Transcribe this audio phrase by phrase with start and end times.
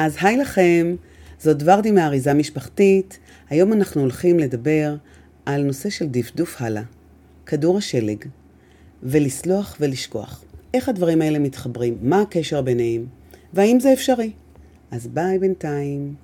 [0.00, 0.94] אז היי לכם,
[1.38, 3.18] זאת ורדי מאריזה משפחתית.
[3.50, 4.96] היום אנחנו הולכים לדבר
[5.46, 6.82] על נושא של דפדוף הלאה,
[7.46, 8.24] כדור השלג,
[9.02, 10.44] ולסלוח ולשכוח.
[10.74, 11.98] איך הדברים האלה מתחברים?
[12.02, 13.06] מה הקשר ביניהם?
[13.52, 14.30] והאם זה אפשרי?
[14.90, 16.14] אז ביי בינתיים.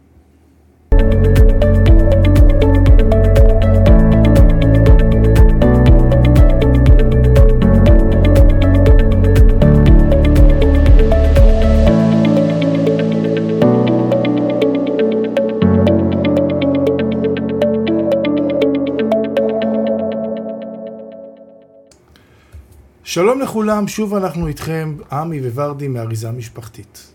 [23.16, 27.12] שלום לכולם, שוב אנחנו איתכם, עמי וורדי מאריזה משפחתית.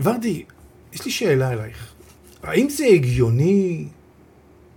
[0.00, 0.42] ורדי,
[0.92, 1.92] יש לי שאלה אלייך.
[2.42, 3.84] האם זה הגיוני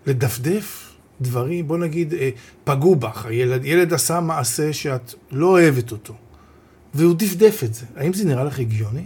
[0.05, 2.30] לדפדף דברים, בוא נגיד, אה,
[2.64, 6.14] פגעו בך, הילד, ילד עשה מעשה שאת לא אוהבת אותו,
[6.94, 7.86] והוא דפדף את זה.
[7.95, 9.05] האם זה נראה לך הגיוני?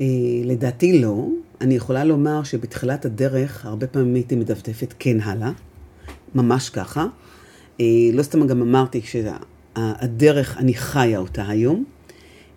[0.00, 0.06] אה,
[0.44, 1.26] לדעתי לא.
[1.60, 5.50] אני יכולה לומר שבתחילת הדרך, הרבה פעמים הייתי מדפדפת כן הלאה,
[6.34, 7.06] ממש ככה.
[7.80, 9.00] אה, לא סתם גם אמרתי
[9.76, 11.84] שהדרך, אני חיה אותה היום,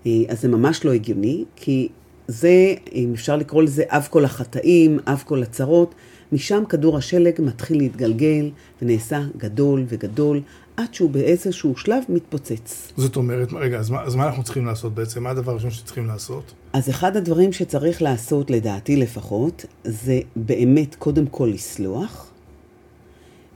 [0.06, 1.90] אז זה ממש לא הגיוני, כי
[2.28, 5.96] זה, אם אפשר לקרוא לזה אב כל החטאים, אב כל הצרות,
[6.32, 10.42] משם כדור השלג מתחיל להתגלגל ונעשה גדול וגדול,
[10.78, 12.92] עד שהוא באיזשהו שלב מתפוצץ.
[12.98, 15.24] זאת אומרת, רגע, אז מה, אז מה אנחנו צריכים לעשות בעצם?
[15.24, 16.54] מה הדבר הראשון שצריכים לעשות?
[16.74, 22.32] אז אחד הדברים שצריך לעשות, לדעתי לפחות, זה באמת קודם כל לסלוח.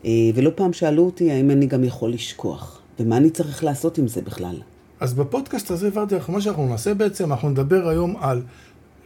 [0.06, 4.08] אה, ולא פעם שאלו אותי האם אני גם יכול לשכוח, ומה אני צריך לעשות עם
[4.08, 4.56] זה בכלל.
[5.00, 8.42] אז בפודקאסט הזה, ורדי, מה שאנחנו נעשה בעצם, אנחנו נדבר היום על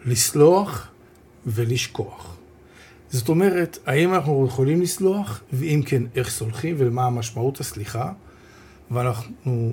[0.05, 0.87] לסלוח
[1.45, 2.35] ולשכוח.
[3.09, 8.11] זאת אומרת, האם אנחנו יכולים לסלוח, ואם כן, איך סולחים ומה המשמעות הסליחה,
[8.91, 9.71] ואנחנו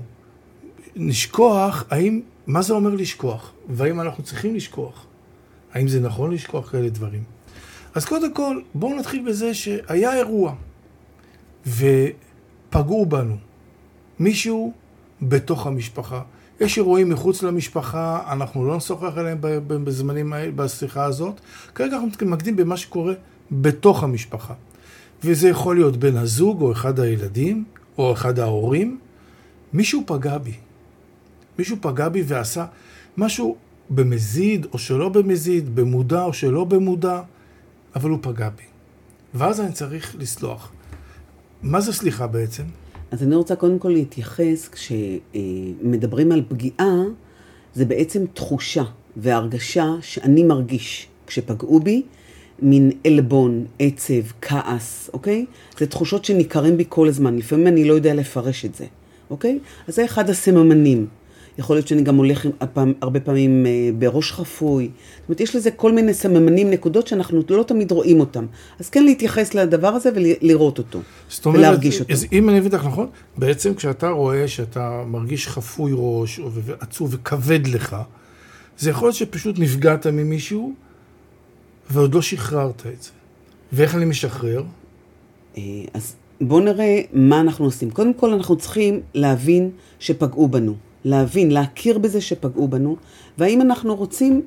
[0.96, 5.06] נשכוח, האם, מה זה אומר לשכוח, והאם אנחנו צריכים לשכוח,
[5.72, 7.22] האם זה נכון לשכוח כאלה דברים.
[7.94, 10.54] אז קודם כל, בואו נתחיל בזה שהיה אירוע,
[11.66, 13.36] ופגעו בנו.
[14.20, 14.72] מישהו
[15.22, 16.22] בתוך המשפחה.
[16.60, 19.38] יש אירועים מחוץ למשפחה, אנחנו לא נשוחח עליהם
[19.68, 21.40] בזמנים האלה, בשיחה הזאת.
[21.74, 23.14] כרגע אנחנו מתמקדים במה שקורה
[23.52, 24.54] בתוך המשפחה.
[25.24, 27.64] וזה יכול להיות בן הזוג, או אחד הילדים,
[27.98, 28.98] או אחד ההורים.
[29.72, 30.54] מישהו פגע בי.
[31.58, 32.66] מישהו פגע בי ועשה
[33.16, 33.56] משהו
[33.90, 37.22] במזיד, או שלא במזיד, במודע או שלא במודע,
[37.96, 38.62] אבל הוא פגע בי.
[39.34, 40.72] ואז אני צריך לסלוח.
[41.62, 42.64] מה זה סליחה בעצם?
[43.10, 47.02] אז אני רוצה קודם כל להתייחס, כשמדברים על פגיעה,
[47.74, 48.84] זה בעצם תחושה
[49.16, 52.02] והרגשה שאני מרגיש כשפגעו בי,
[52.62, 55.46] מין עלבון, עצב, כעס, אוקיי?
[55.78, 58.84] זה תחושות שניכרים בי כל הזמן, לפעמים אני לא יודע לפרש את זה,
[59.30, 59.58] אוקיי?
[59.88, 61.06] אז זה אחד הסממנים.
[61.58, 64.84] יכול להיות שאני גם הולך הפעם, הרבה פעמים אה, בראש חפוי.
[64.84, 68.46] זאת אומרת, יש לזה כל מיני סממנים, נקודות שאנחנו לא תמיד רואים אותם.
[68.78, 72.12] אז כן להתייחס לדבר הזה ולראות אותו, זאת אומרת, ולהרגיש אותו.
[72.12, 73.06] אז אם אני מבין אותך נכון,
[73.36, 77.96] בעצם כשאתה רואה שאתה מרגיש חפוי ראש, ועצוב וכבד לך,
[78.78, 80.72] זה יכול להיות שפשוט נפגעת ממישהו,
[81.90, 83.10] ועוד לא שחררת את זה.
[83.72, 84.62] ואיך אני משחרר?
[85.56, 85.62] אה,
[85.94, 87.90] אז בואו נראה מה אנחנו עושים.
[87.90, 90.74] קודם כל, אנחנו צריכים להבין שפגעו בנו.
[91.04, 92.96] להבין, להכיר בזה שפגעו בנו,
[93.38, 94.42] והאם אנחנו רוצים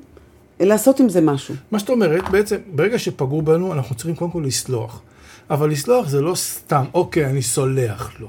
[0.60, 1.54] לעשות עם זה משהו.
[1.70, 5.02] מה שאת אומרת, בעצם, ברגע שפגעו בנו, אנחנו צריכים קודם כל לסלוח.
[5.50, 8.28] אבל לסלוח זה לא סתם, אוקיי, אני סולח לו.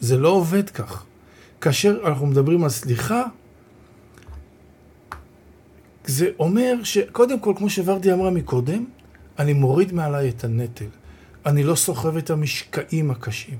[0.00, 1.04] זה לא עובד כך.
[1.60, 3.22] כאשר אנחנו מדברים על סליחה,
[6.04, 8.84] זה אומר שקודם כל, כמו שוורדי אמרה מקודם,
[9.38, 10.84] אני מוריד מעליי את הנטל.
[11.46, 13.56] אני לא סוחב את המשקעים הקשים.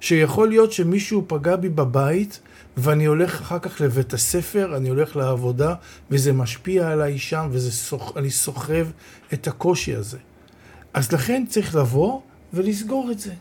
[0.00, 2.40] שיכול להיות שמישהו פגע בי בבית,
[2.76, 5.74] ואני הולך אחר כך לבית הספר, אני הולך לעבודה,
[6.10, 7.50] וזה משפיע עליי שם,
[8.14, 8.86] ואני סוחב
[9.32, 10.18] את הקושי הזה.
[10.94, 12.20] אז לכן צריך לבוא
[12.52, 13.32] ולסגור את זה.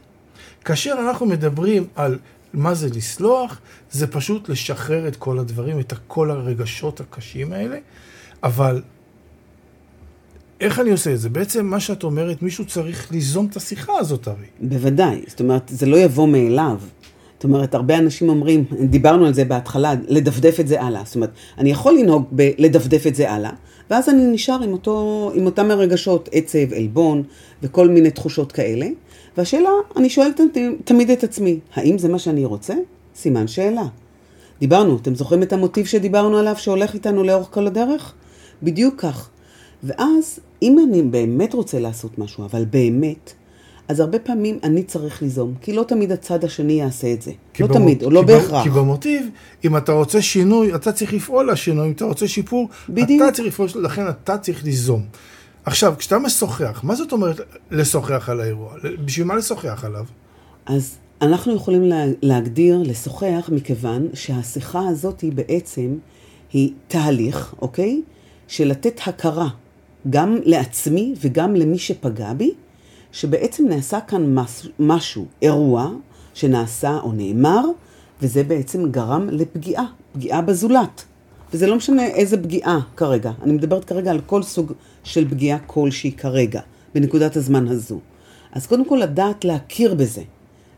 [0.66, 2.20] כאשר אנחנו מדברים על
[2.54, 3.60] מה זה לסלוח,
[3.92, 7.78] זה פשוט לשחרר את כל הדברים, את כל הרגשות הקשים האלה,
[8.44, 8.82] אבל
[10.62, 11.30] איך אני עושה את זה?
[11.30, 14.46] בעצם מה שאת אומרת, מישהו צריך ליזום את השיחה הזאת הרי.
[14.62, 16.78] בוודאי, זאת אומרת, זה לא יבוא מאליו.
[17.34, 21.02] זאת אומרת, הרבה אנשים אומרים, דיברנו על זה בהתחלה, לדפדף את זה הלאה.
[21.06, 23.52] זאת אומרת, אני יכול לנהוג בלדפדף את זה הלאה,
[23.90, 27.24] ואז אני נשאר עם, אותו, עם אותם הרגשות, עצב, עלבון
[27.64, 28.88] וכל מיני תחושות כאלה.
[29.38, 30.42] והשאלה, אני שואלת
[30.84, 32.74] תמיד את עצמי, האם זה מה שאני רוצה?
[33.16, 33.86] סימן שאלה.
[34.60, 38.14] דיברנו, אתם זוכרים את המוטיב שדיברנו עליו שהולך איתנו לאורך כל הדרך?
[38.64, 39.30] בדיוק כך.
[39.84, 43.34] ואז, אם אני באמת רוצה לעשות משהו, אבל באמת,
[43.88, 47.32] אז הרבה פעמים אני צריך ליזום, כי לא תמיד הצד השני יעשה את זה.
[47.60, 48.64] לא במוט- תמיד, או לא בהכרח.
[48.64, 49.28] כי במוטיב,
[49.66, 53.24] אם אתה רוצה שינוי, אתה צריך לפעול לשינוי, אם אתה רוצה שיפור, בדיוק.
[53.24, 55.06] אתה צריך לפעול, לכן אתה צריך ליזום.
[55.66, 57.40] עכשיו, כשאתה משוחח, מה זאת אומרת
[57.72, 58.74] לשוחח על האירוע?
[59.06, 60.06] בשביל מה לשוחח עליו?
[60.66, 65.96] אז אנחנו יכולים לה, להגדיר, לשוחח, מכיוון שהשיחה הזאת היא בעצם,
[66.54, 68.02] היא תהליך, אוקיי?
[68.48, 69.48] של לתת הכרה
[70.10, 72.52] גם לעצמי וגם למי שפגע בי,
[73.12, 74.36] שבעצם נעשה כאן
[74.80, 75.92] משהו, אירוע
[76.34, 77.62] שנעשה או נאמר,
[78.22, 81.04] וזה בעצם גרם לפגיעה, פגיעה בזולת.
[81.54, 83.32] וזה לא משנה איזה פגיעה כרגע.
[83.44, 84.74] אני מדברת כרגע על כל סוג
[85.04, 86.62] של פגיעה כלשהי כרגע,
[86.96, 88.00] בנקודת הזמן הזו.
[88.52, 90.22] אז קודם כל לדעת להכיר בזה,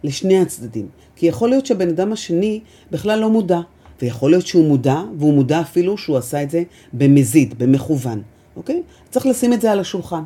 [0.04, 0.88] לשני הצדדים.
[1.16, 2.60] כי יכול להיות שהבן אדם השני
[2.92, 3.60] בכלל לא מודע,
[4.02, 6.64] ויכול להיות שהוא מודע, והוא מודע אפילו שהוא עשה את זה
[6.94, 8.22] במזיד, במכוון,
[8.56, 8.84] אוקיי?
[9.10, 10.24] צריך לשים את זה על השולחן.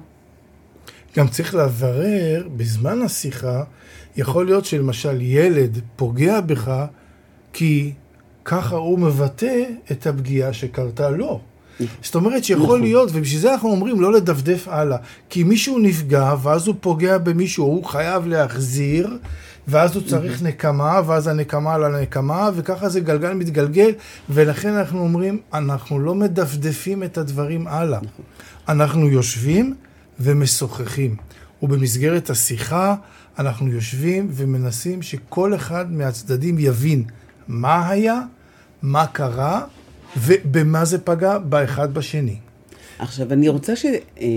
[1.18, 3.64] גם צריך לברר, בזמן השיחה,
[4.18, 6.86] יכול להיות שלמשל ילד פוגע בך,
[7.54, 7.94] כי
[8.46, 11.42] ככה הוא מבטא את הפגיעה שקרתה לו.
[12.04, 12.82] זאת אומרת שיכול נכון.
[12.82, 14.98] להיות, ובשביל זה אנחנו אומרים לא לדפדף הלאה.
[15.30, 19.18] כי מישהו נפגע, ואז הוא פוגע במישהו, הוא חייב להחזיר,
[19.68, 23.92] ואז הוא צריך נקמה, ואז הנקמה על הנקמה, וככה זה גלגל מתגלגל,
[24.30, 28.00] ולכן אנחנו אומרים, אנחנו לא מדפדפים את הדברים הלאה.
[28.70, 29.76] אנחנו יושבים
[30.20, 31.16] ומשוחחים.
[31.62, 32.96] ובמסגרת השיחה
[33.40, 37.04] אנחנו יושבים ומנסים שכל אחד מהצדדים יבין
[37.48, 38.22] מה היה,
[38.82, 39.62] מה קרה,
[40.18, 42.38] ובמה זה פגע באחד בשני.
[43.00, 43.86] עכשיו, אני רוצה ש...
[43.86, 44.28] אה,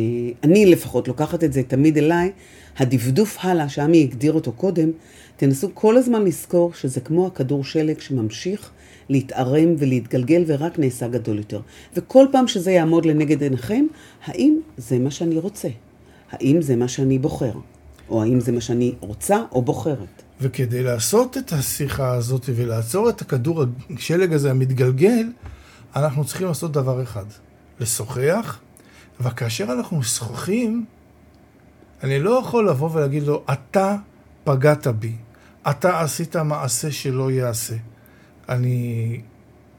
[0.44, 2.32] אני לפחות לוקחת את זה תמיד אליי,
[2.78, 4.90] הדפדוף הלאה, שעמי הגדיר אותו קודם,
[5.36, 8.70] תנסו כל הזמן לזכור שזה כמו הכדור שלג שממשיך
[9.08, 11.60] להתערם ולהתגלגל ורק נעשה גדול יותר.
[11.96, 13.86] וכל פעם שזה יעמוד לנגד עיניכם,
[14.24, 15.68] האם זה מה שאני רוצה?
[16.30, 17.52] האם זה מה שאני בוחר?
[18.08, 20.22] או האם זה מה שאני רוצה או בוחרת?
[20.40, 23.64] וכדי לעשות את השיחה הזאת ולעצור את הכדור
[23.96, 25.26] השלג הזה המתגלגל,
[25.96, 27.24] אנחנו צריכים לעשות דבר אחד,
[27.80, 28.58] לשוחח,
[29.20, 30.84] וכאשר אנחנו משוחחים,
[32.02, 33.96] אני לא יכול לבוא ולהגיד לו, אתה
[34.44, 35.12] פגעת בי,
[35.70, 37.74] אתה עשית מעשה שלא ייעשה.
[38.48, 39.20] אני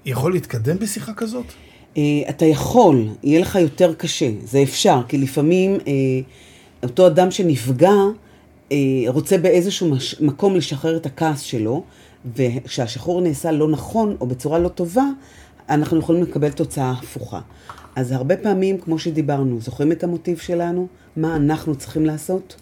[0.05, 1.45] יכול להתקדם בשיחה כזאת?
[1.97, 5.93] אה, אתה יכול, יהיה לך יותר קשה, זה אפשר, כי לפעמים אה,
[6.83, 7.93] אותו אדם שנפגע
[8.71, 11.83] אה, רוצה באיזשהו מש, מקום לשחרר את הכעס שלו,
[12.35, 15.05] וכשהשחרור נעשה לא נכון או בצורה לא טובה,
[15.69, 17.39] אנחנו יכולים לקבל תוצאה הפוכה.
[17.99, 20.87] אז הרבה פעמים, כמו שדיברנו, זוכרים את המוטיב שלנו?
[21.15, 22.55] מה אנחנו צריכים לעשות?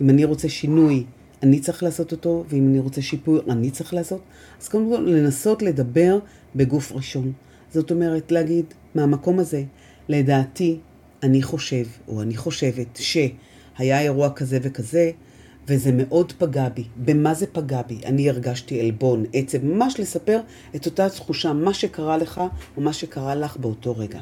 [0.00, 1.04] אם אני רוצה שינוי,
[1.42, 4.20] אני צריך לעשות אותו, ואם אני רוצה שיפוי, אני צריך לעשות.
[4.60, 6.18] אז קודם כל, לנסות לדבר
[6.56, 7.32] בגוף ראשון.
[7.70, 8.64] זאת אומרת, להגיד,
[8.94, 9.64] מהמקום הזה,
[10.08, 10.78] לדעתי,
[11.22, 15.10] אני חושב, או אני חושבת, שהיה אירוע כזה וכזה,
[15.68, 16.84] וזה מאוד פגע בי.
[16.96, 18.00] במה זה פגע בי?
[18.04, 20.40] אני הרגשתי עלבון, עצב, ממש לספר
[20.76, 22.40] את אותה תחושה, מה שקרה לך,
[22.76, 24.20] או מה שקרה לך באותו רגע.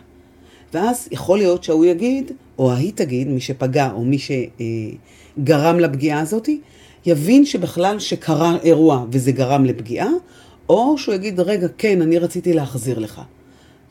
[0.74, 6.48] ואז יכול להיות שההוא יגיד, או ההיא תגיד, מי שפגע, או מי שגרם לפגיעה הזאת,
[7.06, 10.08] יבין שבכלל שקרה אירוע וזה גרם לפגיעה,
[10.68, 13.20] או שהוא יגיד, רגע, כן, אני רציתי להחזיר לך.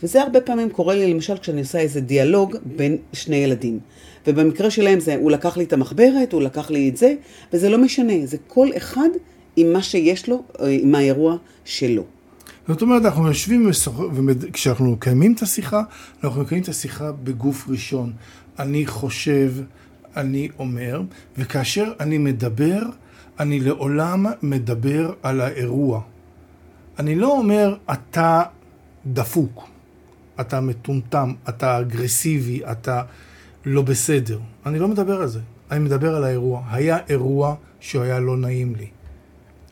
[0.04, 3.80] וזה הרבה פעמים קורה לי, למשל, כשאני עושה איזה דיאלוג בין שני ילדים.
[4.28, 7.14] ובמקרה שלהם זה, הוא לקח לי את המחברת, הוא לקח לי את זה,
[7.54, 9.10] וזה לא משנה, זה כל אחד
[9.56, 12.04] עם מה שיש לו, אה, עם האירוע שלו.
[12.70, 13.70] זאת אומרת, אנחנו יושבים
[14.40, 15.82] וכשאנחנו מקיימים את השיחה,
[16.24, 18.14] אנחנו מקיימים את השיחה בגוף ראשון.
[18.60, 19.54] אני חושב,
[20.16, 21.02] אני אומר,
[21.38, 22.82] וכאשר אני מדבר,
[23.40, 26.02] אני לעולם מדבר על האירוע.
[27.00, 28.44] אני לא אומר, אתה
[29.06, 29.64] דפוק,
[30.40, 33.04] אתה מטומטם, אתה אגרסיבי, אתה
[33.66, 34.40] לא בסדר.
[34.66, 35.40] אני לא מדבר על זה.
[35.72, 36.64] אני מדבר על האירוע.
[36.72, 38.88] היה אירוע שהיה לא נעים לי.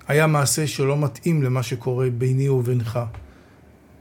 [0.07, 2.99] היה מעשה שלא מתאים למה שקורה ביני ובינך.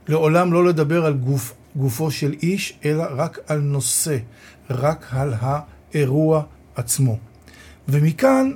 [0.08, 4.18] לעולם לא לדבר על גוף, גופו של איש, אלא רק על נושא,
[4.70, 6.42] רק על האירוע
[6.74, 7.18] עצמו.
[7.88, 8.52] ומכאן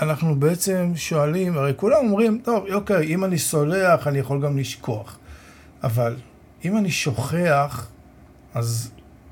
[0.00, 5.18] אנחנו בעצם שואלים, הרי כולם אומרים, טוב, אוקיי, אם אני סולח, אני יכול גם לשכוח.
[5.82, 6.16] אבל
[6.64, 7.88] אם אני שוכח,
[8.54, 8.90] אז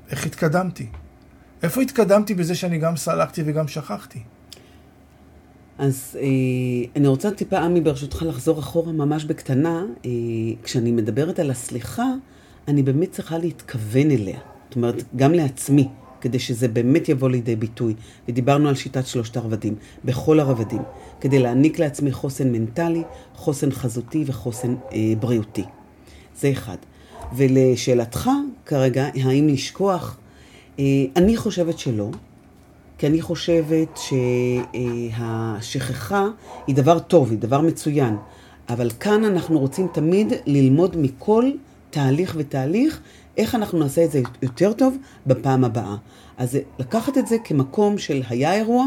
[0.09, 0.87] איך התקדמתי?
[1.63, 4.19] איפה התקדמתי בזה שאני גם סלחתי וגם שכחתי?
[5.79, 6.27] אז אה,
[6.95, 9.85] אני רוצה טיפה, עמי, ברשותך, לחזור אחורה ממש בקטנה.
[10.05, 10.11] אה,
[10.63, 12.05] כשאני מדברת על הסליחה,
[12.67, 14.39] אני באמת צריכה להתכוון אליה.
[14.67, 15.87] זאת אומרת, גם לעצמי,
[16.21, 17.93] כדי שזה באמת יבוא לידי ביטוי.
[18.27, 20.81] ודיברנו על שיטת שלושת הרבדים, בכל הרבדים,
[21.21, 23.03] כדי להעניק לעצמי חוסן מנטלי,
[23.35, 25.63] חוסן חזותי וחוסן אה, בריאותי.
[26.35, 26.77] זה אחד.
[27.35, 28.29] ולשאלתך
[28.65, 30.17] כרגע, האם לשכוח,
[30.79, 32.09] אה, אני חושבת שלא.
[32.99, 33.99] כי אני חושבת
[35.17, 36.27] שהשכחה
[36.67, 38.17] היא דבר טוב, היא דבר מצוין.
[38.69, 41.51] אבל כאן אנחנו רוצים תמיד ללמוד מכל
[41.89, 42.99] תהליך ותהליך,
[43.37, 45.95] איך אנחנו נעשה את זה יותר טוב בפעם הבאה.
[46.37, 48.85] אז לקחת את זה כמקום של היה אירוע,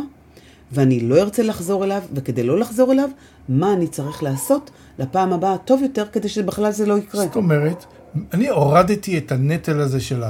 [0.72, 3.08] ואני לא ארצה לחזור אליו, וכדי לא לחזור אליו,
[3.48, 7.24] מה אני צריך לעשות לפעם הבאה טוב יותר, כדי שבכלל זה לא יקרה.
[7.24, 7.84] זאת אומרת,
[8.32, 10.22] אני הורדתי את הנטל הזה של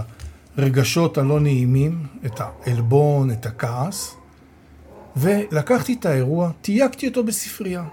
[0.57, 4.17] הרגשות הלא נעימים, את העלבון, את הכעס,
[5.17, 7.85] ולקחתי את האירוע, תייגתי אותו בספרייה.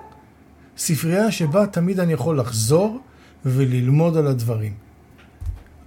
[0.78, 3.00] ספרייה שבה תמיד אני יכול לחזור
[3.46, 4.74] וללמוד על הדברים.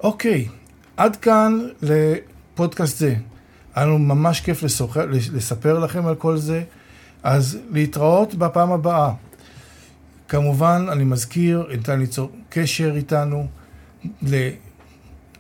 [0.00, 0.48] אוקיי,
[0.96, 3.14] עד כאן לפודקאסט זה.
[3.74, 6.62] היה לנו ממש כיף לסוחר, לספר לכם על כל זה,
[7.22, 9.12] אז להתראות בפעם הבאה.
[10.28, 13.46] כמובן, אני מזכיר, ניתן ליצור קשר איתנו